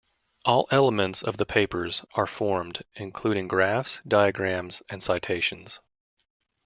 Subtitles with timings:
[0.45, 5.79] All elements of the papers are formed, including graphs, diagrams, and citations.